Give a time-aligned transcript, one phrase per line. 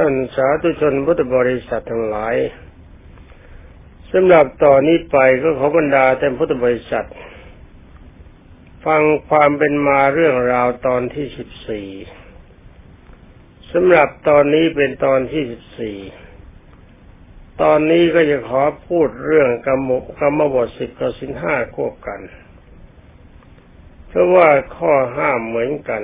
[0.00, 2.36] ท่านสาธุชนพุทธบริษัททั้งหลาย
[4.12, 7.08] สำหรับต่อนนี้ไปก็ขอบรรดาท่พุทธบริษัท
[8.86, 11.88] ฟังความเป็นมาเรื่องราวตอนที่สิบสี่
[13.72, 15.98] สำหรับตอนนี้เป็นตอนที่สิบสี่
[17.62, 22.20] ตอนนี้ก็จะขอพูดเรื่องกรรมกรรมบทสิบกับสินห้าควบกัน
[24.08, 26.02] เพราะว่าข้อห้ามเหมือนกัน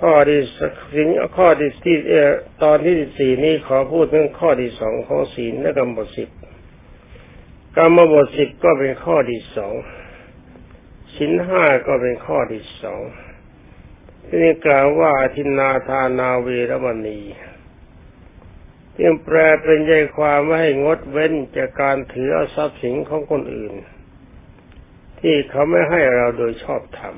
[0.00, 0.40] ข้อที่
[0.94, 2.30] สิ่งข้อที่ที่เออ
[2.62, 6.28] ตอนที่สี่นี้ขอพูดเรื่องข้อที่สองของศีลและกรรมบทสิบ
[7.76, 9.74] กรรมบทสิบก็เป็นข้อที่สอง
[11.16, 13.00] ศีลห้าก็เป็นข้อที่สอง
[14.26, 17.20] ที่นี่กล่าวว่าทินนาทานาเวรมณี
[18.92, 23.74] เพียงแปลเป็นใจความว่าให้งดเว้นจากการถือเอาทรัพย์สินของคนอื่น
[25.20, 27.14] ที่เขาไม่ให้เราโดยชอบธรรม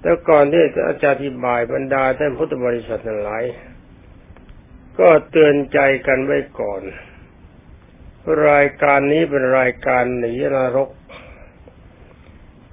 [0.00, 3.44] แต่ก่อนที่จะอธิบายบรรดาท่านพุทธบริษัททั้งหลาย
[4.98, 6.82] ก็เตือนใจกันไว้ก่อน
[8.48, 10.90] รายการนี้เป็นรายการหนีนรก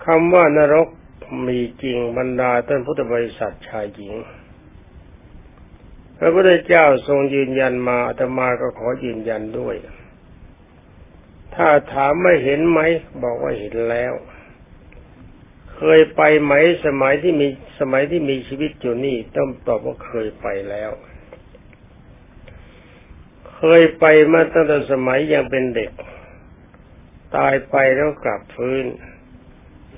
[0.05, 0.87] คำว่านรก
[1.47, 4.15] มีจริงบรรดาท่านพุทธบริษัทชายหญิง
[6.19, 9.75] พระพุทธเจ้าทรงยืนยันมาอาตมาก็ขอยืนยันด้วย
[11.55, 12.79] ถ้าถามไม่เห็นไหม
[13.23, 14.13] บอกว่าเห็นแล้ว
[15.77, 16.53] เคยไปไหม
[16.85, 17.47] สมัยที่มี
[17.79, 20.91] สมัยที่มีชีวิตอยู่นี่ ต้องตอบว่าเคยไปแล้ว
[23.55, 25.91] เคยไปมาตั้งแต่สมัยยังเป็นเด็ก
[27.35, 28.85] ตายไปแล้วกลับฟื้น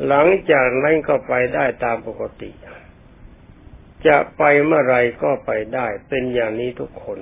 [0.08, 2.52] หลังจากนั้นก็ไปได้ตามปกติ
[4.08, 7.20] จะไปเมื่อไรก็ไปได้ เป็นอย่างนี้ทุกคน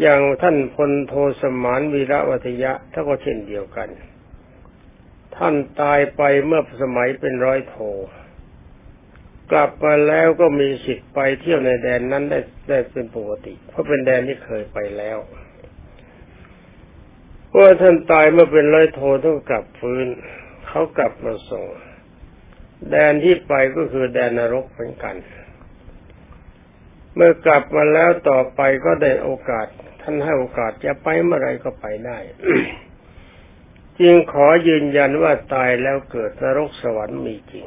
[0.00, 3.88] อย่างท่านพลโทสมานวีระวัทยะท่านก็เช่นเดียวกัน
[5.42, 7.76] ท่านตายไปเมื่อสมัยเป็นร้อยโท
[9.52, 15.18] กลับมาแล้วก็มีสิทธิ์ไปเที่ยวในแดนนั้นได้ได้เป็นปกติ เพราะเป็นแดนที่เคยไปแล้ว
[17.48, 20.06] เพราะท่านตายเมื่อเป็นร้อยโทต้องกลับฟื้น
[20.68, 21.66] เขากลับมาส่ง
[22.90, 25.16] แดนที่ไปก็คือแดนนรกเหมือนกัน
[27.14, 29.66] เมื่อกลับมาแล้วต่อไปก็ได้โอกาส
[30.02, 32.18] ท่านให้โอกาสจะไปเมื่อไรก็ไปได้
[34.00, 37.66] จึงขอยืนยันว่าตายแล้วเกิดนรกสวรรค์มีจริง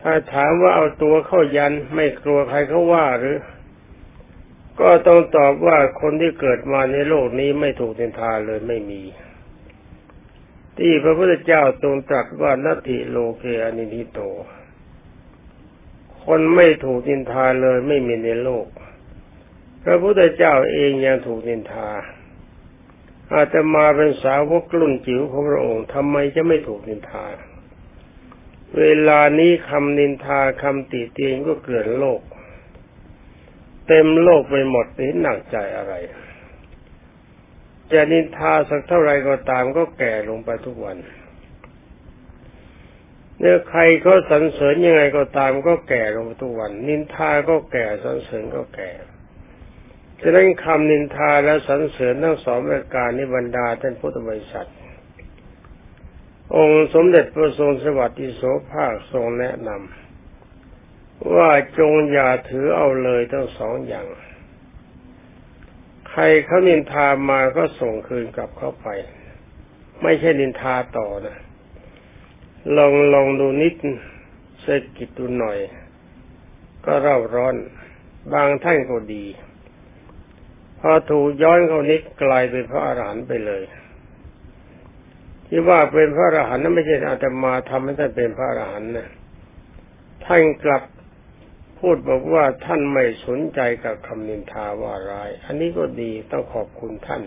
[0.00, 3.38] ถ้าถามว่าเอาตัวเข้ายันไม่กลัวใครเขาว่าหรือ
[4.80, 9.02] ก็ต้องตอบว่าคนที่เกิดมาในโลกนี้ไม่ถูกเินทาเลยไม่มี
[10.78, 14.20] ที่พระพุทธเจ้าทรงตรัสว่านัตถิโลเกอนินิโต
[16.24, 18.66] คนไม่ถูกนินทาเลยไม่มีในโลก
[19.84, 21.88] พระพุทธเจ้าเองยังถูกนินทา
[23.34, 27.26] อาจจะมาเป็นสาวกรุ่นจิ๋วของพระองค์ทำไมจะไม่ถูกนินทา
[28.78, 32.20] เวลานี้คำนินทาคำติเตียงก็เกลื่อนโลก
[33.88, 35.94] เต็มโลกไปหมดนี่หนักใจอะไร
[37.92, 40.96] จะนินทาสักเท่าไรก็ตามก็แก่ลงไปทุกวัน
[43.38, 48.90] เนื้อใครเขาสรรเสริญยังไงก็ตามก็แก่ลงทุกวัน นินทาก็แก่สรรเสริญก็แก่
[50.20, 54.68] ฉะนั้นคำนินทาและสรรเสริญทั้งสองประการนิบรรดาท่านพุทธบริษัท
[56.56, 64.06] องค์สมเด็จพระทรงสวัสดิโสภาคทรงแนะนำว่าจงอย่าถือเอาเลยทั้งสองอย่าง
[66.10, 68.88] ใครเขานินทามาก็ส่งคืนกลับเข้าไป
[70.02, 71.38] ไม่ใช่นินทาต่อนะ
[72.76, 73.74] ลองลองดูนิด
[74.62, 75.58] เศรษฐกิจดูหน่อย
[76.84, 77.56] ก็เร่าร้อน
[78.32, 79.24] บางท่านก็ดี
[80.86, 83.62] พอถูกย้อนเขานิดกลายเป็นพระอรหันต์ไปเลย
[85.46, 89.08] ที่ว่าเป็นพระอรหันต์นั้นไม่ใช่อาตมาทำให้ท่านเป็นพระอรหันต์นะ
[90.24, 90.82] ท่านกลับ
[91.78, 97.22] พูดบอกว่าท่านไม่สนใจกับคำนินทาว่าร้าย อันนี้ก็ดีต้องขอบคุณท่าน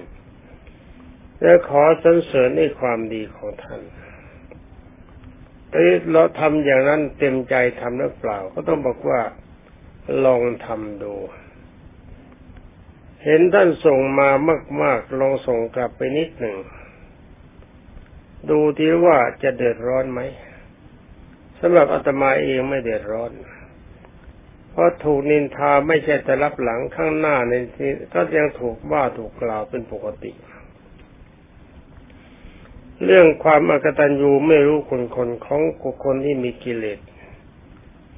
[1.42, 3.82] และขอสรรเสริญในความดีของท่าน
[5.70, 5.80] แต่
[6.12, 9.22] เราทำอย่างนั้นเต็มใจทำหรือเปล่า ก็ต้องบอกว่า
[10.26, 11.14] ลองทำดู
[13.30, 14.30] เห็นท่านส่งมา
[14.82, 16.58] มาก ๆ ลองส่งกลับไปนิดหนึ่ง
[18.50, 20.22] ดูทีว่าจะเดือดร้อนไหม
[21.60, 23.32] สำหรับอาตมาเองไม่เดือดร้อน
[24.70, 30.32] เพราะถูกนินทาไม่ใช่แต่รับหลังข้างหน้าในที่ก็ยังถูกว่าถูกกล่าวเป็นปกติ
[33.06, 35.62] เรื่องความอกตัญญูไม่รู้คนคนของ
[36.04, 37.00] คนที่มีกิเลส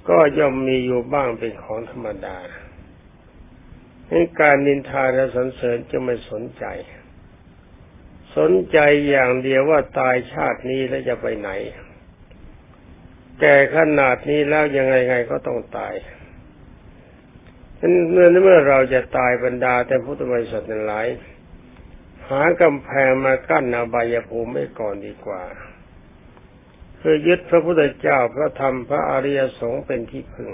[0.09, 2.37] ก็ย่อมมีอยู่บ้างเป็นของธรรมดา
[4.09, 6.65] ให้การนินทาและสรรเสริญจะไม่สนใจ
[8.37, 8.77] สนใจ
[9.09, 11.49] อย่างเดียวว่าตายชาตินี้แล้วจะไปไหน
[13.41, 15.93] แก่ขนาดนี้แล้วยังไงไงก็ต้องตาย
[18.11, 21.07] เมื่อเมื่อเราจะตายบรรดาแต่พุทธบริษัทนั้นหลาย
[22.29, 25.43] หากำแพงมากั้นอาบายภูมิไว้ก่อนดีกว่า
[27.01, 30.51] คือยึดพระพุทธเจ้าพระธรรมพระอริยสงฆ์เป็นที่พึ่ง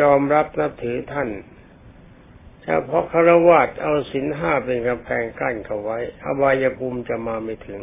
[0.00, 1.28] ยอมรับนับถือท่าน
[2.70, 7.82] เฉพาะคารวะเอาศีลห้าเป็นกำแพงกั้นเขาไว้ อบายภูมิจะมาไม่ถึง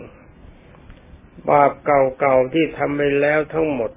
[1.50, 3.92] บาปเก่าๆที่ทำไปแล้วทั้งหมด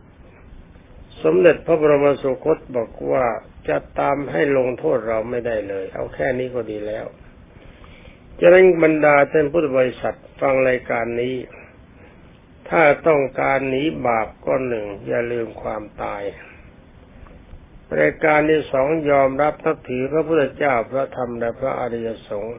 [1.22, 3.24] สมเด็จพระบรมสุคตบอกว่า
[3.68, 7.06] จะตามให้ลงโทษเราไม่ได้เลย เอาแค่นี้ก็ดีแล้ว
[8.40, 11.34] จะนั้นบรรดาท่านพุทธบริษัทฟังรายการนี้
[12.68, 16.22] ถ้าต้องการหนีบาปก้อนหนึ่ง อย่าลืมความตาย
[18.00, 22.58] รายการที่สองยอมรับนับถือพระพุทธเจ้าพระธรรมและพระอริยสงฆ์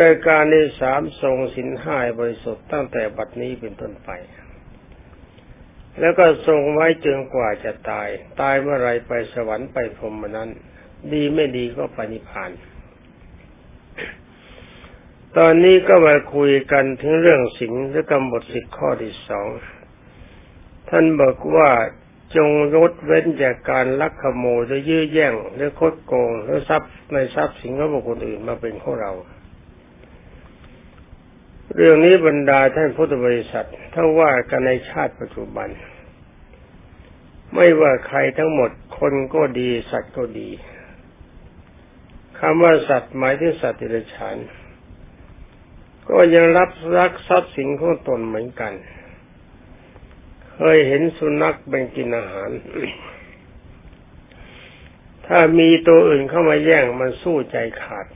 [0.00, 4.10] รายการที่สามทรงสินห้าบริสุทธิ์ตั้งแต่บัดนี้เป็นต้นไป
[6.00, 8.08] แล้วก็ทรงไว้จนกว่าจะตาย
[8.40, 10.50] ตายเมื่อไรไปสวรรค์ไปพรหมนั้น
[11.12, 12.50] ดีไม่ดีก็ไปนิพพาน
[15.36, 19.48] ตอนนี้ก็มาคุยกันถึงเรื่องสิงและกำหนดสิทธิข้อที่สอง
[20.88, 21.70] ท่านบอกว่า
[22.36, 29.12] จงลดเว้นจากการลักขโมยหรือยื้อแย่งหรือคดโกงหรือทรัพย์ในทรัพย์สินของบุคคลอื่นมาเป็นของเรา
[31.74, 35.68] เรื่องนี้บรรดาท่านพุทธบริษัทถ้าว่ากันในชาติปัจจุบัน
[37.54, 40.50] ไม่ว่าใครทั้งหมดคนก็ดีสัตว์ก็ดี
[42.38, 44.36] คำว่าสัตว์หมายถึงสัตว์ติรฉาน
[46.10, 48.72] ก็ยังรับรักทรัพย์สินของตนเหมือนกัน
[50.60, 52.50] เคยเห็นสุนัขเป็นกินอาหาร
[55.26, 58.06] ถ้ามีตัวอื่นเข้ามาแย่งมันสู้ใจขาด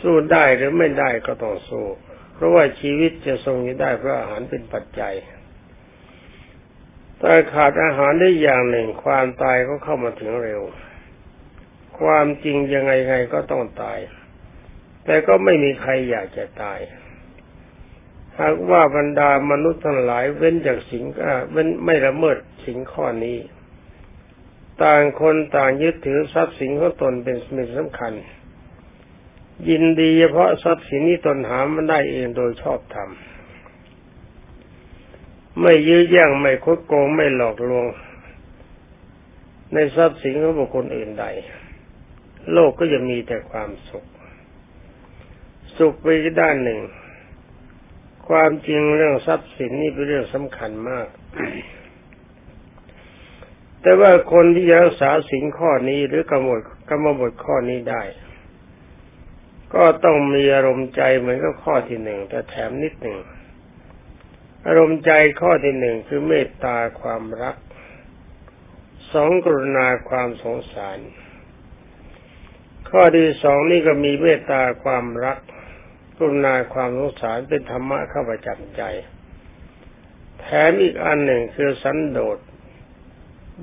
[0.00, 1.86] สู้ได้หรือไม่ได้ก็ต้องสู้
[2.34, 5.14] เพราะว่าชีวิตจะทรงอยู่ได้เพราะอาหารเป็นปัจจัย
[7.20, 10.60] ถ้าขาดอาหารได้อย่างหนึ่งความตายก็เข้ามาถึงเร็ว
[12.00, 13.98] ความจริงยังไงไงก็ต้องตาย
[15.04, 16.80] แต่ก็ไม่มีใครอยากจะตาย
[18.40, 21.04] หากว่าบรรดามนุษย์ทั้งหลายเว้นจากสิ่ง
[21.50, 23.38] เว้นไม่ละเมิดสิ่งข้อนี้
[24.82, 28.12] ต่างคนต่างยึดถือทรัพย์สินของตนเป็นสิ่งสำคัญ
[29.68, 33.10] ยินดีเฉพาะทรัพย์สินนี้ตนหามันได้เองโดยชอบธรรม
[35.60, 37.86] ไม่ยื้อแย่งไม่คดโกงไม่หลอกลวง
[39.72, 41.24] ในทรัพย์สินของบุคคลอื่นใด
[42.52, 44.04] โลกก็จะมีแต่ความสุข
[45.78, 46.06] สุขไป
[46.40, 46.80] ด้านหนึ่ง
[48.32, 51.08] ความจริงเรื่องทรัพย์สินนี่เป็นเรื่องสำคัญมาก
[53.82, 58.02] แต่ว่าคนที่รักษาสินข้อนี้หรือกำหนดกำหนดข้อนี้ได้
[59.74, 63.18] ก็ต้องมีอารมณ์ใจเหมือนกับข้อที่หนึ่งแต่แถมนิดหนึ่ง
[64.66, 67.56] อารมณ์ใจข้อที่หนึ่งคือเมตตาความรัก
[69.12, 70.98] สองกรุณาความสงสาร
[72.90, 75.38] ข้อที่สองนี่ก็มีเมตตาความรัก
[76.22, 78.82] รุณาความสงสารเป็นธรรมะเข้าประจำใจ
[80.40, 82.38] แถมอีกอันหนึ่งคือสันโดษ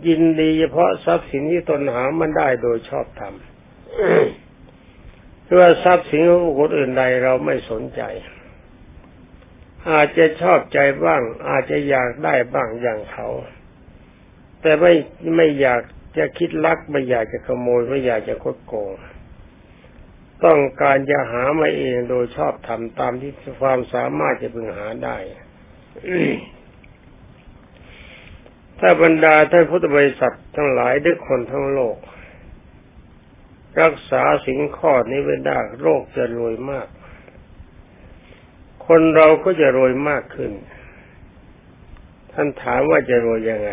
[0.08, 3.34] ยินดีเฉพาะทรัพย์สินที่ตนหามันได้โดยชอบธรรม
[5.46, 8.02] เพื่อทรัพย์สินของคนอื่นใดเราไม่สนใจ
[9.90, 13.28] อาจจะชอบใจบ้าง อาจจะอยากได้บ้างอย่างเขา
[14.62, 14.94] แต่ไม่
[15.36, 15.82] ไม่อยาก
[16.18, 18.92] จะคิดลักไม่อยากจะขโมยไม่อยากจะคดโกง
[20.46, 23.32] ต้องการจะหามาเองโดยชอบทำตามที่
[23.62, 25.18] ความสามารถจะพึงหาได้
[28.80, 31.98] ถ้าบรรดาท่านพุทธบริษัททั้งหลายด้วยคนทั้งโลก
[33.82, 36.88] รักษาสิ่งข้อนี้ไว้ได้โลกจะรวยมาก
[38.88, 40.52] คนเราก็จะรวยมากขึ้น
[42.32, 43.72] ท่านถามว่าจะรวยยังไง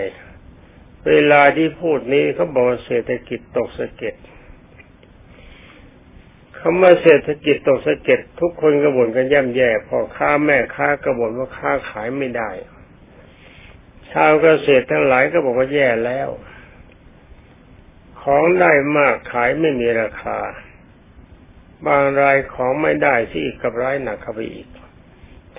[1.08, 4.14] เวลาที่พูดนี้เขาบอกเศรษฐกิจตกสะเก็ด
[6.60, 12.50] คำว่าเศรษฐกิจตกสะเก็ดทุกคนกระบ่นกันย่ำแย่พอค้าแม่ค้ากระบ่นว่าค้าขายไม่ได้
[14.10, 16.28] ชาวเกษตรทั้งหลายก็บอกว่าแย่แล้ว
[18.22, 20.38] ของได้มากขายไม่มีราคา
[21.86, 24.68] บางรายของไม่ได้ที่อีกกับร้ายหนักเข้าไปอีก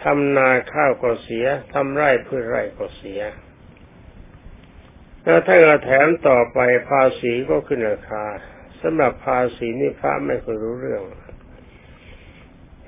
[0.02, 3.22] ทำนาข้าวก็เสียทำไร่พืชไร่ก็เสีย
[5.24, 8.26] แล้วถ้าเราแถมต่อไปภาษีก็ขึ้นราคา
[8.82, 11.04] สำหรับภาษีนี่พระไม่เคยรู้เรื่อง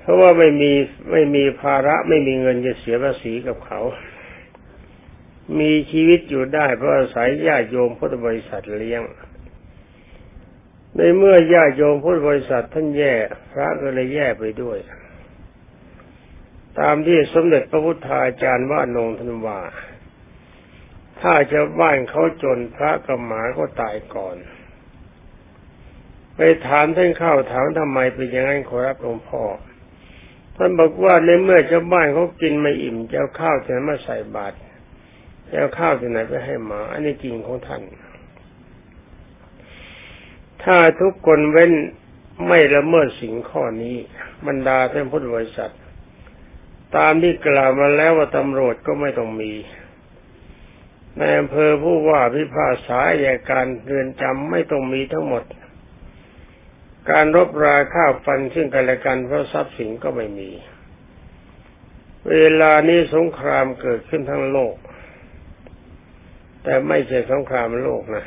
[0.00, 0.72] เพราะว่าไม่มี
[1.10, 3.80] ไม่มีภาระไม่มีเงินจะเสียภาษีกับเขา
[5.58, 9.02] มีชีวิตอยู่ได้เพราะอาศัยญาติโยมพุทธบริษัทเลี้ยง
[10.96, 13.14] ในเมื่อญาติโยมพุทธบริษัทท่านแย่
[13.52, 14.78] พระก็เลยแย่ไปด้วย
[16.80, 19.60] ตามที่สมเด็จพระพุทธาจารย์ว่านงทันว่า
[21.20, 24.36] ถ้าชาวบ้านเขาจนพระกับหมาก็ตายก่อน
[26.42, 29.42] ไปถามท่านเข้าถามทำไมเป็นอย่างนั้นขอรับหลวงพ่อ
[30.56, 34.56] ท่านบอกว่าในเมื่อชาวบ้านเขากินไม่อิ่มจะเอาข้าวที่ไหนมาใส่บาตร
[35.48, 37.82] จะเอาข้าวที่ไหนไปให้หมา อันนี้จริงของท่าน
[40.62, 41.72] ถ้าทุกคนเว้น
[42.46, 43.96] ไม่ละเมิดสิ่งข้อนี้
[44.46, 45.72] บรรดาท่านพุทธบริษัท
[46.96, 49.52] ตามที่กล่าวมาแล้วว่าตำรวจก็ไม่ต้องมี
[51.16, 55.44] ในอำเภอผู้ว่าพิพากษาอายการเรือนจำไม่ต้องมีทั้งหมด
[57.10, 60.50] การรบราข้าฟันซึ่งกันและกันเพราะทรัพย์สินก็ไม่มี
[62.30, 64.74] เวลานี้สงครามเกิดขึ้นทั้งโลก
[66.64, 68.24] แต่ไม่ใช่สงครามโลกนะ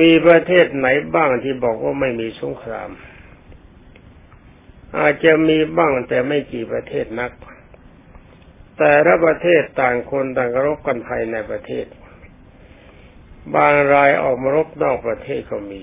[0.00, 2.90] มีประเทศไหนบ้างที่บอกว่าไม่มีสงคราม
[4.98, 7.32] อาจจะมีบ้างแต่ไม่กี่ประเทศนัก
[8.78, 11.86] แต่ละประเทศต่างคนต่างรบกันภายในประเทศ
[13.54, 15.82] บางรายออกมารบนอกประเทศก็มี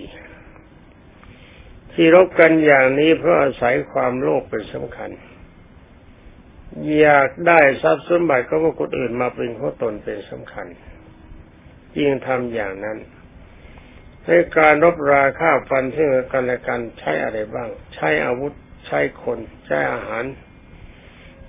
[1.93, 5.09] ที่รบกันอย่างนี้เพราะอาศัยความโลภเป็นสำคัญ
[6.99, 10.67] อยากได้ทรัพย์สมบัติก็ว่าคนอื่นมาเป็นของตนเป็นสำคัญ
[11.97, 12.97] ยิ่งทำอย่างนั้น
[14.25, 18.53] ในการรบราฆ่าฟันซึ่งกันและกันใช้อะไรบ้าง ใช้อาวุธ
[18.87, 20.23] ใช้คน ใช้อาหาร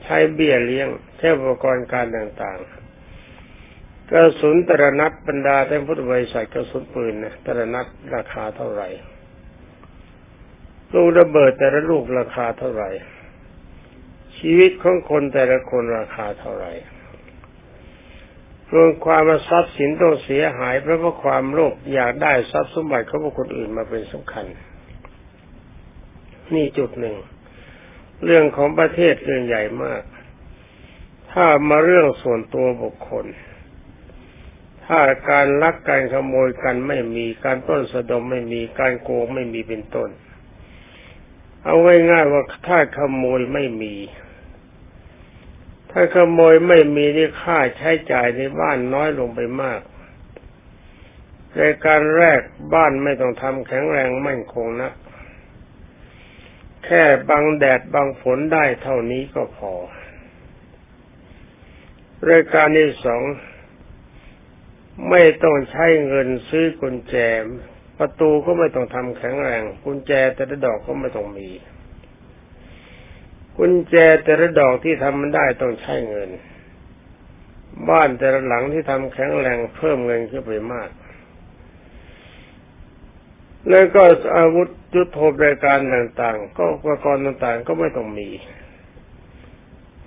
[0.05, 8.89] ใช้เบี้ยเลี้ยง ใช้อุปกรณ์การต่างๆกระสุนตระนัดบรรดาท่านพุทธบริษัทกระสุนปืนนะตระนัดราคาเท่าไหร่
[10.93, 12.91] ลูกระเบิดแต่ละลูกราคาเท่าไหร่
[14.39, 16.73] ชีวิตของคนแต่ละคนราคาเท่าไหร่
[18.73, 24.47] รวมความมาทรัพย์สินต้องเสียหายเพราะว่าความโลภอยากได้ทรัพย์สมบัติของคนอื่นมาเป็นสำคัญ
[26.55, 27.17] นี่จุดหนึ่ง
[28.25, 30.03] เรื่องของประเทศเรื่องใหญ่มาก
[31.33, 33.27] ถ้ามาเรื่องส่วนตัวบุคคล
[34.87, 40.11] ถ้าการลักการขโมยกันไม่มีการต้นสะดมไม่มีการโกงไม่มีเป็นต้น
[41.65, 41.75] เอา
[42.11, 43.95] ง่ายๆว่าถ้าขโมยไม่มี
[45.91, 49.81] ถ้าขโมยไม่มีนี่ค่าใช้จ่ายในบ้านน้อยลงไปมาก
[51.57, 52.41] ในการแรก
[52.75, 54.93] บ้านไม่ต้องทำแข็งแรงมั่นคงนัก
[56.85, 59.75] แค่บังแดดบังฝนได้เท่านี้ก็พอ
[62.29, 63.23] รายการที่สอง
[65.11, 67.17] ไม่ต้องใช้เงินซื้อกุญแจ
[68.01, 71.49] ประตูก็ไม่ต้องทำแข็งแรงกุญแจแต่ละดอกก็ไม่ต้องมี
[73.59, 76.31] กุญแจแต่ละดอกที่ทำมันได้ต้องใช้เงิน
[77.91, 80.91] บ้านแต่ละหลังที่ทำแข็งแรงเพิ่มเงินขึ้นไปมาก
[83.69, 84.03] แล้วก็
[84.37, 88.29] อาวุธยุทโธบริการต่างๆ ก็อุปกรณ์ต่างๆ ก็ไม่ต้องมี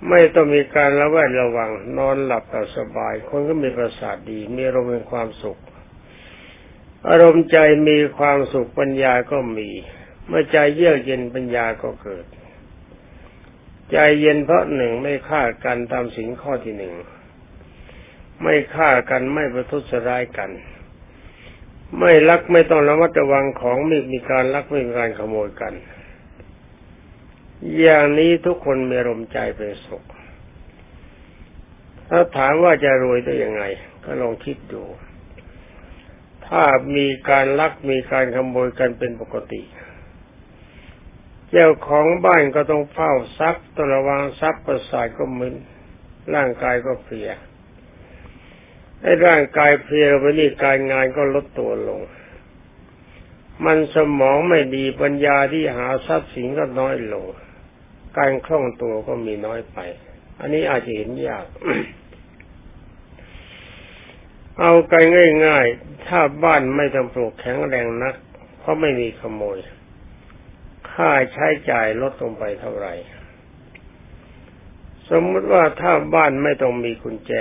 [0.08, 5.60] ไม่ต้องมีการระแวดระวัง นอนหลับแต่สบาย คนก็มีประสาทดี มีอารมณ์เป็นความสุข
[7.08, 7.56] อารมณ์ใจ
[7.88, 9.70] มีความสุขปัญญาก็มี
[10.26, 12.26] เมื่อใจเยือกเย็นปัญญาก็เกิด
[13.90, 16.94] ใจเย็นเพราะหนึ่งไม่ฆ่ากันตามสิ่งข้อที่หนึ่ง
[18.42, 20.50] ไม่ฆ่ากันไม่ประทุษร้ายกัน
[21.98, 25.74] ไม่ลักไม่ต้องระมัดระวังของไม่มีการลักไม่มีการขโมยกัน
[27.80, 30.04] อย่างนี้ทุกคนมีอารมณ์ใจเป็นสุข
[32.08, 33.62] ถ้าถามว่าจะรวยได้ยังไง
[34.04, 34.82] ก็ลองคิดดู
[36.56, 39.62] ถ้ามีการลักมีการขโมยกันเป็นปกติ
[41.50, 45.54] เจ้าของบ้านก็ต้องเฝ้าทรัพย์ตระวังทรัพย์ประสาทก็มึน
[46.34, 47.30] ร่างกายก็เพลีย
[49.00, 52.00] ให้ร่างกายเพลียไปนี่การงานก็ลดตัวลง
[53.64, 57.26] มันสมองไม่ดีปัญญาที่หาทรัพย์สินก็น้อยลง
[58.18, 59.78] การคล่องตัวก็มีน้อยไป
[60.40, 61.46] อันนี้อาจจะเห็นยาก
[64.60, 64.94] เอาไก
[65.46, 68.14] ง่ายๆ ถ้าบ้านไม่ทำปลูกแข็งแรงนัก
[68.58, 69.58] เพราะไม่มีขโมย
[70.92, 72.94] ค่าใช้จ่ายลดลงไปเท่าไหร่
[75.10, 77.34] สมมติว่าถ้าบ้านไม่ต้องมีกุญแจ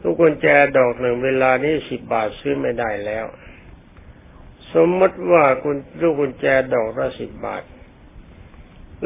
[0.00, 0.46] ลูกกุญแจ
[0.76, 3.26] ดอกหนึ่งเวลานี้สิบบาทซื้อไม่ได้แล้ว
[4.74, 7.62] สมมติว่าคุณลูกกุญแจดอกละสิบบาท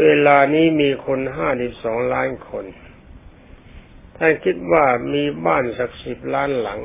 [0.01, 2.65] เวลานี้มีคนห้าสิบสองล้านคน
[4.19, 6.81] ท่านคิดว่ามีบ้านสักสิบล้านหลัง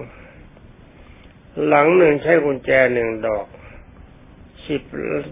[1.67, 3.47] หลังหนึ่งใช้กุญแจหนึ่งดอก
[4.67, 4.81] สิบ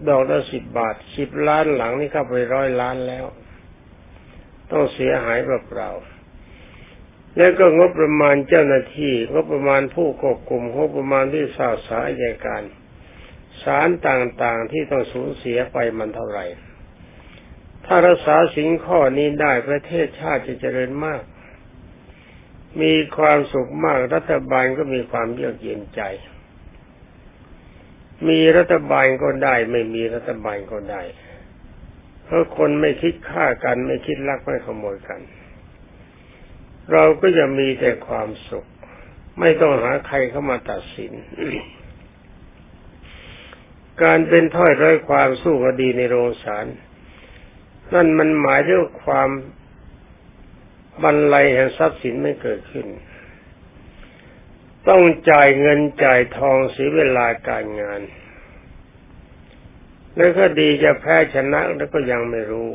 [0.10, 3.26] ดอกละสิบบาทสิบล้านหลังนี่เข้าไปร้อยล้านแล้ว
[4.72, 12.64] ต้องเสียหายเปล่าๆแล้วก็งบประมาณเจ้าหน้าที่งบประมาณผู้ควบคุมงบประมาณที่สาสายใหญ่การ
[13.64, 16.46] สารต่างๆที่ต้องสูญเสียไปมันเท่าไหร่
[17.86, 21.22] ถ้ารักษาสิ่งข้อนี้ได้ประเทศชาติจะเจริญมาก
[22.82, 26.02] มีความสุขมากรัฐบาลก็มีความเยือกเย็นใจ
[28.28, 31.02] มีรัฐบาลก็ได้ ไม่มีรัฐบาลก็ได้
[32.26, 35.22] เพราะคนไม่คิดฆ่ากัน ไม่คิดลักไม่ขโมยกัน
[36.92, 38.66] เราก็จะมีแต่ความสุข
[39.40, 41.12] ไม่ต้องหาใครเข้ามาตัดสิน
[44.04, 46.66] การเป็นถ้อยร้อยความสู้คดีในโรงศาล
[47.94, 49.30] นั่นมันหมายถึงความ
[51.04, 52.88] บรรลัยแห่งทรัพย์สินไม่เกิดขึ้น
[54.88, 58.02] ต้องจ่ายเงินจ่ายทองเสียเวลาการงาน
[60.16, 62.70] แล้วก็ดีจะแพ้ชนะแล้วก็ยังไม่รู้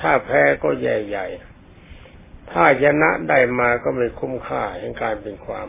[0.00, 5.68] ถ้าแพ้ก็ใหญ่ๆถ้าชนะได้มาก็ไม่คุ้มค่าแห่งการเป็นความ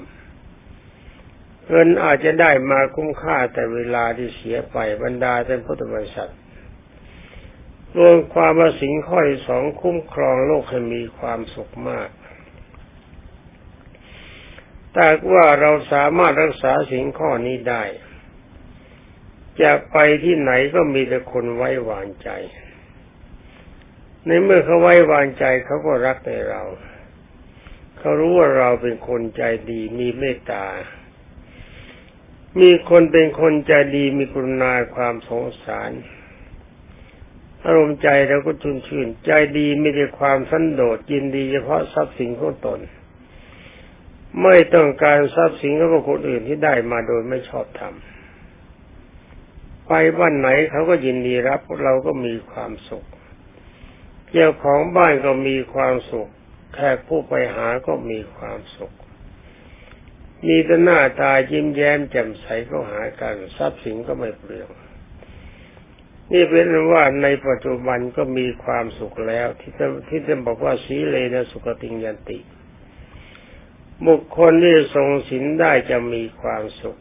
[1.70, 6.32] เงินอาจจะได้มาคุ้มค่าแต่เวลาที่เสียไปบรรดาเป็นพุทธบริษัท
[7.98, 12.10] รวมความว่าสิ่งข้อที่สองคุ้มครองโลกให้มีความสุขมาก
[14.94, 17.84] แต่ว่าเราสามารถรักษาสิ่งข้อนี้ได้
[19.62, 22.30] จะไปที่ไหนก็มีแต่คนไว้วางใจ
[24.26, 26.64] ในเมื่อเขาไว้วางใจเขาก็รักในเรา
[28.00, 30.66] เขารู้ว่าเราเป็นคนใจดีมีเมตตา
[32.60, 35.92] มีคนเป็นคนใจดีมีกรุณาความสงสาร
[37.66, 42.80] อารมณ์ใจเราก็ชุ่นชื่น ใจดีไม่ได้ความสันโดษยินดีเฉพาะทรัพย์สินของตน
[44.44, 47.94] ไม่ต้องการทรัพย์สินของคนอื่นที่ได้มาโดยไม่ชอบธรรม
[49.88, 53.06] ไปบ้านไหนเขาก็ยินดีรับเราก็มีความสุข
[54.32, 56.30] เจ้าของบ้านก็มีความสุข
[56.74, 58.94] แขกผู้ไปหาก็มีความสุข
[60.48, 64.70] มีแต่หน้าตายิ้มแย้มแจ่มใสก็หากันทรัพย์สินก็ไม่เปลือง
[66.32, 72.40] นี่เป็นว่าในปัจจุบันก็มีความสุขแล้ว ที่จะที่จะบอกว่าสีเลนะสุขติงยันติ
[74.08, 77.00] บุคคลที่ทรงศีลได้จะมีความสุข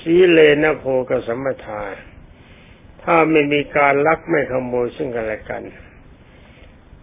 [0.00, 1.82] สีเลนะโพกสมถา
[3.02, 5.62] ถ้าไม่มีการลักไม่ขโมยซึ่งกันและกัน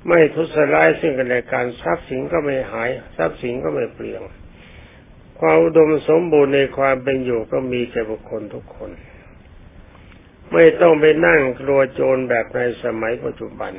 [0.08, 4.22] ไม่ทุสร้ายซึ่งกันและกันทรัพย์สินก็ไม่หายทรัพย์สินก็ไม่เปลี่ยน
[5.40, 8.92] ความอุดมสมบูรณ์ในความเป็นอยู่ก็มีแก่บุคคลทุกคน
[10.54, 13.74] ไม่ต้องไปนั่งกลัวโจรแบบในสมัยปัจจุบัน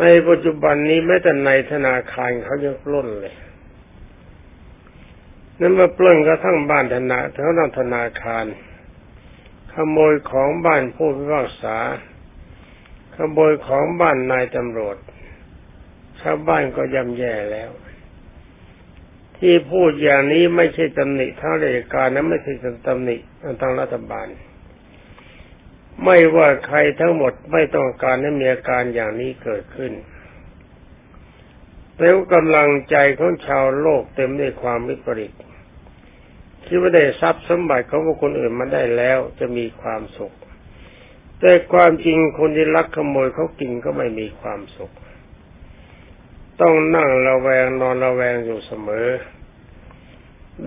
[0.00, 3.34] ในปัจจุบันนี้แม้แต่ในธนาคารเขายังปล้นเลย
[5.60, 8.44] นั่นมาปล้นกระทั่งบ้านธนาทั้งนั้นธนาคาร
[9.72, 11.78] ขโมยของบ้านผู้พิพากษา
[13.16, 14.96] ขโมยของบ้านนายตำรวจ
[16.20, 17.70] ชาวบ้านก็ย่ำแย่แล้ว
[19.38, 22.52] ที่พูดอย่างนี้ไม่ใช่ตำหนิทางราชการนะไม่ใช่
[22.86, 23.16] ตำหนิ
[23.60, 24.26] ทางรัฐบาล
[26.04, 29.92] ไม่ว่าใครทั้งหมดไม่ต้องการให้มีอาการอย่างนี้เกิดขึ้น
[31.98, 35.32] แล้วกำลังใจของชาวโลกเต็มด้วยความวิปริต
[36.66, 40.34] คิดว่าได้ทรัพย์สมบัติของคนอื่นมาได้แล้วจะมีความสุข
[41.40, 44.92] แต่ความจริงคนที่ลักขโมยเขากินก็ไม่มีความสุข
[46.60, 49.08] ต้องนั่งระแวงนอนระแวงอยู่เสมอ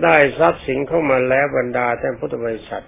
[0.02, 2.84] ได้ทรัพย์สินเข้ามาแล้วบรรดาท่านพุทธบริษัท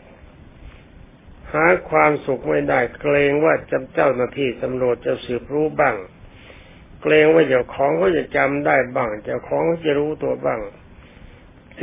[1.52, 5.96] หาความสุขไม่ได้ เกรงว่าจำเจ้าหน้าที่ตำรวจจะสืบรู้บ้าง
[7.02, 10.60] เกรงว่าเจ้าของเขาจะจำได้บ้างเจ้าของจะรู้ตัวบ้าง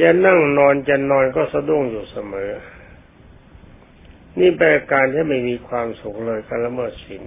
[0.01, 2.51] จะนั่งนอนจะนอนก็สะดุ้งอยู่เสมอ
[4.39, 7.23] นี่เป็นการที่ไม่มีความสุขเลยการละเมิดศีล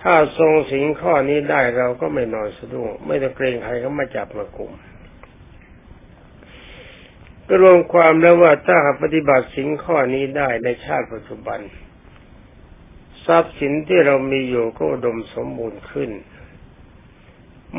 [0.00, 4.72] ถ้าทรงสิงข้อนี้ได้เราก็ไม่นอนสะดุ้งไม่ต้องเกรงใครเขามาจับมากลุ่ม
[7.46, 11.60] ก็รวมความแล้วว่าถ้าหากปฏิบัติสิ่งข้อนี้ได้ในชาติปัจจุบัน
[13.26, 16.10] ทรัพย์สินที่เรามีอยู่ก็ดมสมบูรณ์ขึ้น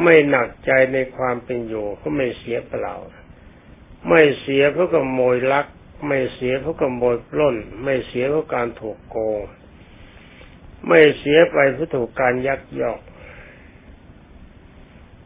[0.04, 2.96] ไม่หนักใจในความเป็นอยู่ก็ไม่เสียเปล่า
[4.10, 5.66] ไม่เสียเพราะขโมยลัก
[6.08, 9.42] ไม่เสียเพราะขโมยปล้น ไม่เสียเพราะการถูกโกง
[10.88, 13.00] ไม่เสียไปเพราะถูกการยักยอก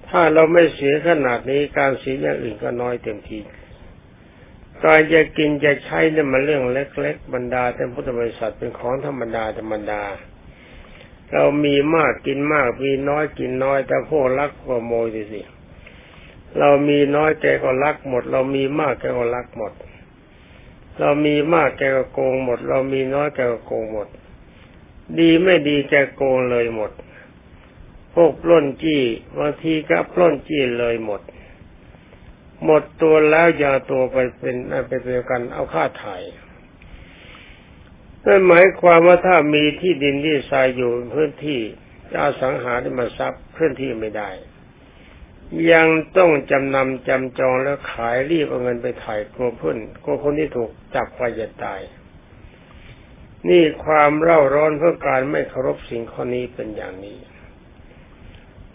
[0.10, 3.40] ถ้าเราไม่เสียขนาดนี้การเสียอย่างอื่นก็น้อยเต็มที
[4.84, 10.02] การจะกินจะใช้เนี่ยมันเรื่องเล็ก ๆ บรรดาแต่พุทธบริษัทเป็นของธรรมดาธรรมดา
[11.34, 15.42] เรามีมากกินมากมีน้อยกินน้อย แต่พวกลักพวกโมยสิ
[16.60, 19.74] เรามีน้อยแกก็ลักหมด เรามีมากแกก็ลักหมด
[21.00, 24.08] เรามีมากแกก็โกงหมด เรามีน้อยแกก็โกงหมด
[25.20, 26.92] ดีไม่ดีแกโกงเลยหมด
[28.14, 29.04] พวกปล้นจี้
[29.38, 31.22] บางทีก็ปล้นจี้เลยหมด
[32.66, 34.56] หมดตัวแล้วอย่าตัวไปเป็น
[34.88, 36.22] ไปเป็นกันเอาค่าถ่าย
[38.26, 41.62] นั่นหมายความว่าถ้ามีที่ดินที่ทรายอยู่พื้นที่
[42.14, 44.30] จะสังหาริมทรัพย์เคลื่อนที่ไม่ได้
[45.72, 51.82] ยังต้องจำนำจำจองแล้วขายรีบเอาเงินไปถ่ายกลัวพุ่นกลัวคนที่ถูกจับไปจะตาย
[53.50, 57.18] นี่ความเร่าร้อนเพื่อการไม่เคารพสิ่งข้อนี้เป็นอย่างนี้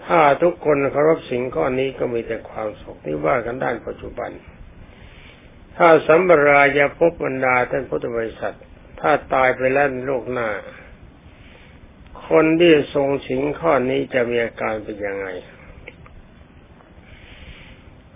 [0.07, 4.31] ถ้าทุกคนเคารพสิ่งข้อนี้ก็มีแต่ความสุขที่ว่ากันด้านปัจจุบัน
[5.77, 8.57] ถ้าสัมปรายาพบบรรดาท่านพุทธบริษัท
[9.01, 10.49] ถ้าตายไปแล้วโลกหน้า
[12.29, 15.27] คนที่ทรงสิงข้อนี้จะมีอาการเป็นยังไง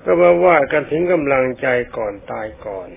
[0.05, 2.89] ก็มาว่ากันถึงกำลังใจก่อนตายก่อน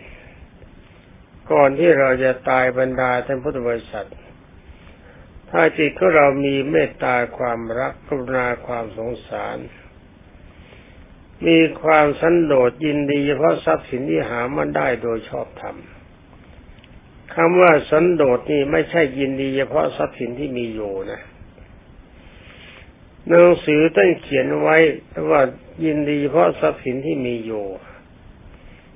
[1.51, 4.07] ก่อนที่เราจะตายบรรดาท่านพุทธบริษัท
[5.55, 9.57] ถ้าจิตของเรามีเมตตาความรักกรุณาความสงสาร
[11.47, 15.77] มีความสันโดษยินดีเฉพาะทรัพย์สินที่หามันได้โดยชอบธรรม
[17.35, 21.21] คำว่าสันโดษนี่ไม่ใช่ยินดีเฉพาะทรัพย์สินที่มีอยู่นะ
[23.27, 24.77] หนังสือต้องเขียนไว้
[25.29, 25.41] ว่า
[25.85, 27.65] ยินดีเฉพาะทรัพย์สินที่มีอยู่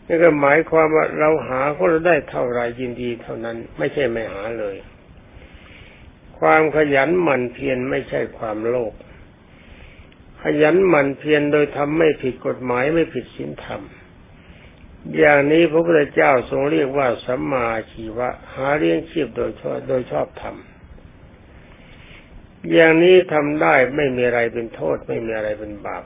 [0.07, 4.77] นี่ก็หมายความว่าเราหาก็ได้เท่าไรยินดีเท่านั้น ไม่ใช่ไม่หาเลย
[6.39, 8.93] ความขยันหมั่นเพียรไม่ใช่ความโลภ
[10.43, 13.81] ขยันหมั่นเพียรโดยทำไม่ผิดกฎหมายไม่ผิดศีลธรรม
[15.17, 20.55] อย่างนี้พระพุทธเจ้าทรงเรียกว่าสัมมาชีวะ หาเลี้ยงชีพโดยชอบโดยชอบธรรม
[22.71, 26.03] อย่างนี้ทำได้ไม่มีอะไรเป็นโทษไม่มีอะไรเป็นบาป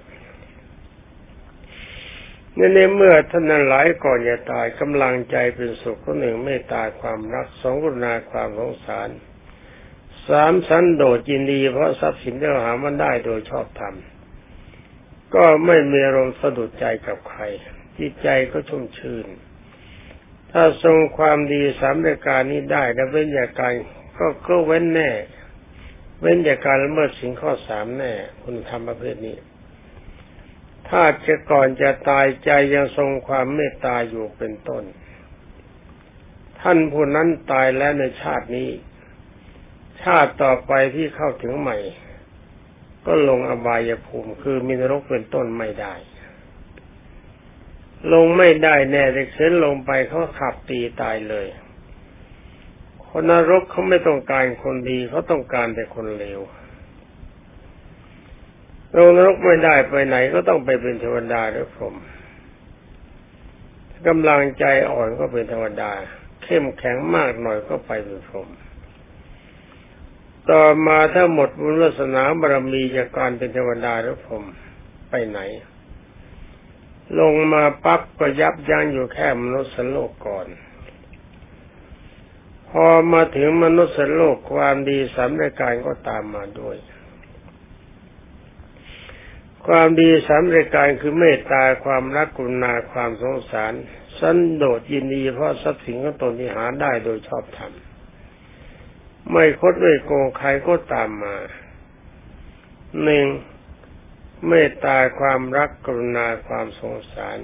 [2.55, 9.09] ในเมื่อท่านนั้นหลายก่อนจะตายกำลังใจเป็นสุขข้อหนึ่งเมตตาความรักสองกรุณาความสงสาร
[10.31, 13.95] สามสันโดษยินดี เพราะทรัพย์สินที่เราหามันได้โดยชอบธรรม
[15.35, 17.41] ก็ไม่มีอารมณ์สะดุดใจกับใคร
[17.99, 19.27] จิตใจก็ชุ่มชื่น
[20.51, 23.73] ถ้าทรงความดีสามรายการนี้ได้แล้วเว้นจากการ
[24.17, 25.11] ก็ก็เว้นแน่
[26.21, 29.37] เว้นจากการละเมิดสิ่งข้อสามแน่ คุณทำประเภทนี้
[30.89, 34.83] ถ้าจะก่อนจะตายใจยังทรงความเมตตาอยู่เป็นต้น
[36.61, 38.69] ท่านผู้นั้นตายแล้วในชาตินี้
[40.03, 41.77] ชาติต่อไปที่เข้าถึงใหม่
[43.05, 45.93] ก็ลงอบายภูมิคือมินรกเป็นต้นไม่ได้
[48.13, 51.47] ลงไม่ได้แน่เด็กเส้นลงไปเขาขับตีตายเลย
[53.07, 56.39] คนนรกเขาไม่ต้องการคนดีเขาต้องการแต่คนเลว
[58.95, 61.95] ลงนรกไม่ได้ไปไหนก็ต้องไปเป็นเทวดาหรือพรหม
[64.07, 65.91] กำลังใจอ่อนก็เป็นเทวดา
[66.43, 68.49] เข้มแข็งมากหน่อยก็ไปเป็นพรหม
[70.49, 74.43] ต่อมาถ้าหมดบุญวาสนาบารมีจากการเป็นเทวดาหรือพรหม
[75.09, 75.39] ไปไหน
[77.19, 80.47] ลงมาปั๊บก็ยับยั้งอยู่แค่มนุษย์โลกก่อน
[82.69, 86.77] พอมาถึงมนุษย์โลกความดีสามรายการก็ตามมาด้วย
[89.67, 93.73] ความดีสามรายการคือเมตตาความรักกุณาความสงสาร
[94.19, 97.73] สันโดษยินดีเพราะทรัพย์สินของตนที่หาได้โดยชอบธรรม
[99.29, 101.37] ไม่คดไม่โกงใครก็ตามมา
[103.03, 103.25] หนึ่ง
[104.47, 107.39] เมตตาความรักกรุณาความสงสาร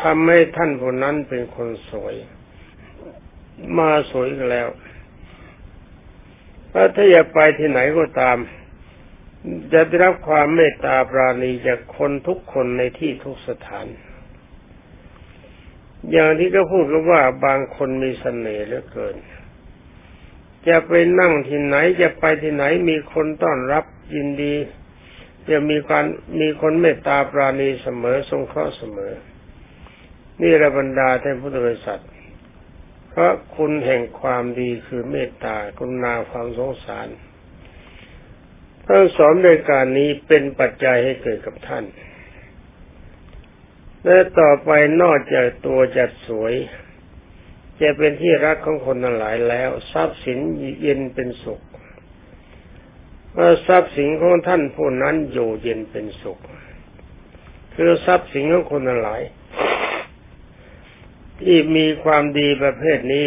[0.00, 2.14] ทำให้ท่านผู้นั้นเป็นคนสวย
[3.78, 4.68] มาสวยแล้ว
[6.94, 8.38] ถ้าอยากไปที่ไหนก็ตาม
[9.72, 13.86] จะได้รับความเมตตาปราณีจากคนทุกคนในที่ทุกสถาน
[16.10, 19.16] อย่างที่เขาพูดกันว่าบางคนมีเสน่ห์เหลือเกิน
[20.68, 24.54] จะไปนั่งที่ไหนจะไปที่ไหนมีคนต้อนรับยินดี
[25.50, 26.04] จะมีการ
[26.40, 29.12] มีคนเมตตาปราณีเสมอทรงเคราะห์เสมอ
[30.40, 32.02] นี่ระบรรดาท่านพุทธบริษัท
[33.08, 37.08] เพราะคุณแห่งความดีคือเมตตากรุณาความสงสาร
[38.86, 41.84] ทั้งสอนโดยการนี้เป็นปัจจัยให้เกิดกับท่าน
[44.04, 44.70] และต่อไป
[45.02, 46.52] นอกจากตัวจัดสวย
[47.80, 50.38] จะเป็นที่รักของคนทั้งหลายแล้ว ทรัพย์สิน
[50.82, 51.60] เย็นเป็นสุข
[53.36, 56.38] ว่าทรัพย์สินของท่านผู้นั้นอยู่เย็นเป็นสุข
[57.74, 59.22] คือทรัพย์สินของคนหลาย
[61.40, 63.26] ที่มีความดีประเภทนี้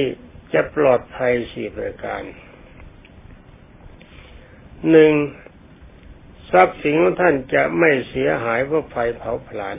[0.54, 2.24] จะปลอดภัยสี่ประการ
[4.90, 5.14] หนึ่ง
[6.52, 9.78] ทรัพย์สินของท่านจะไม่เสียหายเพราะไฟเผาผลาญ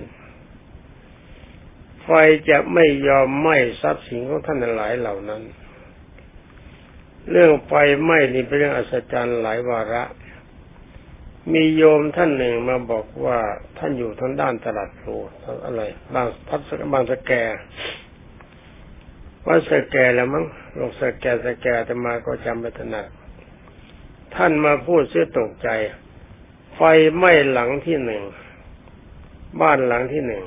[2.05, 2.11] ไฟ
[2.51, 5.43] จะไม่ยอมไหม้ทรัพย์สินของท่านหลายเหล่านั้น
[7.31, 10.05] เรื่องไฟไหม้นี่เป็นเรื่องอัศจรรย์หลายวาระ
[11.53, 13.38] มีโยมท่านหนึ่งมาบอกว่า
[13.79, 15.17] ท่านอยู่ทางด้านตลาดพลู
[15.64, 15.83] อะไร
[16.14, 16.61] บางพัด
[16.93, 17.33] บางสแก
[19.47, 20.45] วัดสแกแล้วมั้ง
[20.79, 23.07] ลงสแกสแกแต่มาก็จำไม่ถนัด
[24.35, 25.69] ท่านมาพูดเสียตกใจ
[26.77, 26.81] ไฟ
[27.17, 28.23] ไหม้หลังที่หนึ่ง
[29.61, 30.43] บ้านหลังที่หนึ่ง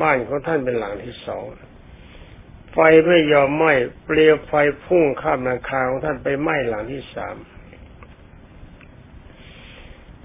[0.00, 1.44] บ้านของท่านเป็นหลังที่สอง
[2.72, 3.72] ไฟไม่ยอมไหม้
[4.04, 4.52] เปลวไฟ
[4.84, 7.36] พุ่งข้ามหลังคาของท่านไปไหม้หลังที่สาม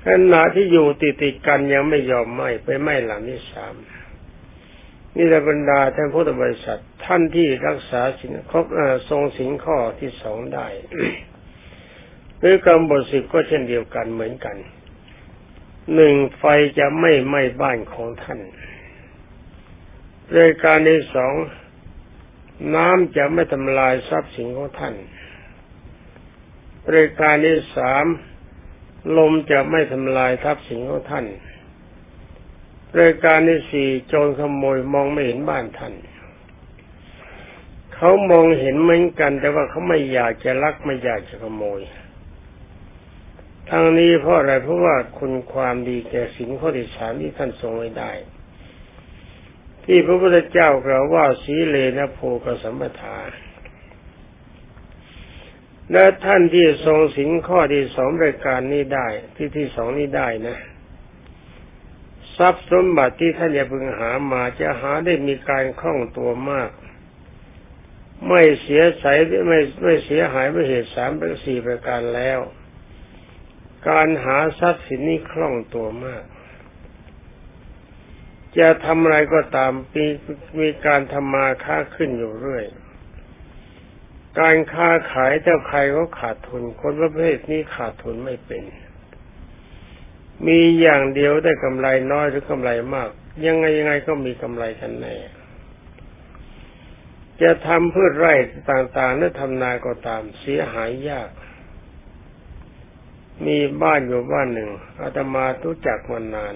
[0.04, 3.76] ขณะที่อยู่ติดติดกันยังไม่ยอมไหม้ไปไหม้หลังที่สาม
[5.18, 8.66] นี่แหละบรรดาท่านพุทธบริษัทท่านที่รักษาสินครบ
[9.10, 10.68] ทรงสินข้อที่สองได้
[12.40, 14.58] หรือกรรมบทสิบก็เช่นเดียวกันเหมือนกัน
[15.96, 16.44] หนึ่งไฟ
[16.80, 18.40] จะไม่ไหม้บ้านของท่าน
[20.36, 21.34] รายการที่สอง
[22.76, 24.96] น้ำจะไม่ทำลายทรัพย์สินของท่าน
[26.96, 28.06] รายการที่สาม
[29.18, 31.26] ลมจะไม่ทำลายทรัพย์สินของท่าน
[33.00, 35.94] รายการที่สี่โจรขโมยมองไม่เห็นบ้านท่าน
[37.96, 41.82] เขามองเห็นเหมือนกัน แต่ว่าเขาไม่อยากจะลักไม่อยากจะขโมย
[43.70, 48.12] ทางนี้เพราะอะไรเพราะว่าคุณความดีแก่สินข้อที่สามที่ท่านทรงไว้ได้
[49.88, 53.18] ที่พระพุทธเจ้ากล่าวว่าสีเลนะโพกสัมปทา
[55.92, 60.58] และท่านที่ทรงสินข้อที่สองรายการนี้ได้ ที่ที่สองนี้ได้นะ
[62.38, 66.70] ทรัพย์สมบัติที่ท่านจะพึงหามาจะหาได้มีการคล่องตัวมาก
[68.28, 69.06] ไม่เสียใส
[69.48, 72.40] ไม่ไม่เสียหายไม่เหตุสามเป็นสี่ประการแล้ว
[73.90, 76.24] การหาทรัพย์สินนี้คล่องตัวมาก
[78.60, 80.06] จะทำอะไรก็ตามมี
[80.60, 82.66] มีการทำมาค้าขึ้นอยู่เรื่อย
[84.40, 88.64] การค้าขายถ้าใครก็ขาดทุน คนประเภทนี้ขาดทุนไม่เป็น
[90.48, 93.10] มีอย่างเดียวได้กำไรน้อยหรือกำไรมาก
[93.46, 95.16] ยังไงยังไงก็มีกำไรกันแน่
[97.42, 98.34] จะทำพืชไร่
[98.70, 101.30] ต่างๆหรือทำนาก็ตามเสียหายยาก
[103.46, 104.70] มีบ้านอยู่บ้านหนึ่ง
[105.02, 106.56] อาตมารู้จักมานาน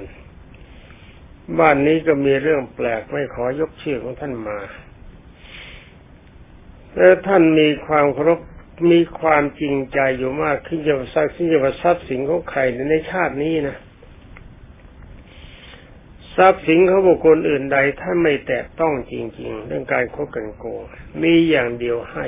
[1.60, 4.58] บ้านนี้ก็มีเรื่องแปลกไม่ขอยกชื่อของท่านมา
[6.96, 8.40] แล้วท่านมีความเคารพ
[8.92, 13.78] มีความจริงใจอยู่มากขึ้นจะทรัพย์ขึ้นจะทรัพย์สินของใครในชาตินี้นะ
[16.36, 20.82] ทรัพย์สินของบุคคลอื่นใดถ้านไม่แตะต้องจริง ๆ เรื่องการคบกันโกง
[21.22, 22.28] มีอย่างเดียวให้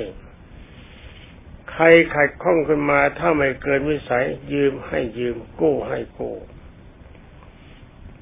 [1.71, 6.35] ใครขัดข้องขึ้นมาถ้าไม่เกินวิสัยยืมให้ยืมกู้ให้กู้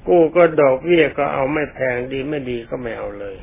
[0.08, 3.36] กู้ก็ดอกเบี้ยก็เอาไม่แพงดีไม่ดีก็ไม่เอาเลย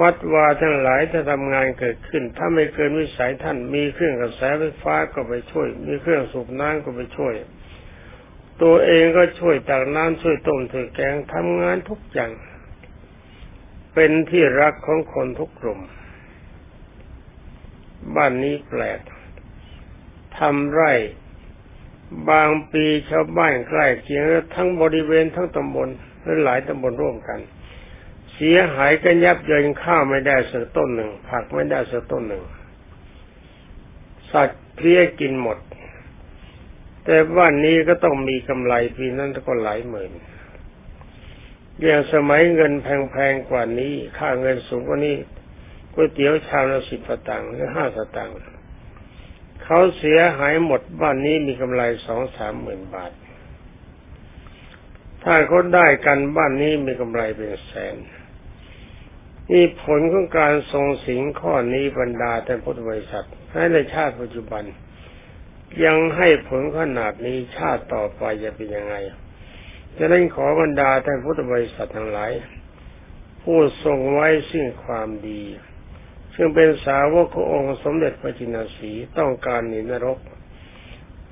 [0.00, 7.34] วัดวาทั้งหลายถ้าทำงานเกิดขึ้น ถ้าไม่เกินวิสัยท่านมีเครื่องกระแสไฟฟ้าก็ไปช่วย มีเครื่องสูบน้ำก็ไปช่วย
[8.62, 12.32] ตัวเองก็ช่วยตักน้ำช่วยต้มถือแกงทำงานทุกอย่าง
[13.94, 15.80] เป็นที่รักของคนทุกกลุ่ม
[18.16, 19.00] บ้านนี้แปลก
[20.38, 20.92] ทำไร่
[22.30, 24.22] บางปีชาวบ้านใกล้เคียง
[24.54, 25.88] ทั้งบริเวณทั้งตำบล
[26.22, 27.40] หรือหลายตำบลร่วมกัน
[28.34, 32.42] เสียหายกันยับเยินข้าวไม่ได้สักต้นหนึ่ง ผักไม่ได้สักต้นหนึ่ง
[34.32, 35.58] สัตว์เพลี้ยกินหมด
[37.04, 40.12] แต่วันนี้ก็ต้องมีกำไรปีนั้นก็หลายหมื่น
[41.82, 45.16] อย่างสมัยเงินแพงๆกว่านี้ ค่าเงินสูงกว่านี้
[45.94, 48.36] ก๋วยเตี๋ยวชามละสิบสตางค์หรือห้าสตางค์
[49.64, 53.12] เขาเสียหายหมดบ้านนี้มีกำไรสองสามหมื่นบาท
[55.24, 57.96] ถ้าเขาได้กันบ้านนี้มีกำไรเป็นแสน
[59.50, 64.64] นี่ผลของการทรงสิงข้อนี้บรรดาท่านพุทธบริษัทให้ในชาติปัจจุบัน
[65.84, 68.94] ยังให้ผลขนาดนี้ชาติต่อไปจะเป็นยังไง
[69.96, 72.32] จะนั้นขอบรรดาท่านพุทธบริษัททั้งหลาย
[73.42, 75.42] ผู้ทรงไว้ซึ่งความดี
[76.34, 80.18] ซึ่งเป็นสาวกขององค์สมเด็จพระจินสีต้องการหนีนรก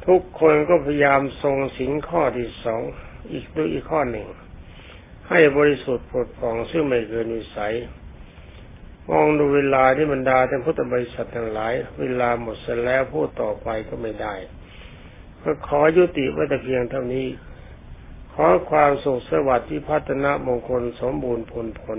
[0.07, 2.83] ทุกคนก็พยายามทรงสิงข้อที่สอง
[3.33, 4.29] อีกด้วยอีกข้อหนึ่ง
[5.29, 7.75] ให้บริสุทธิ์ผดผ่องซึ่งไม่เกินวิสัย
[9.09, 14.35] มองดูเวลาที่บรรดาท่านพุทธบริษัททั้งหลาย เวลาหมดเสร็จแล้วพูดต่อไปก็ไม่ได้
[15.43, 17.27] ก็ขอยุติไว้แต่เพียงเท่านี้
[18.33, 21.99] ขอความสุขสวัสดิ์ที่พัฒนามงคลสมบูรณ์ผลผล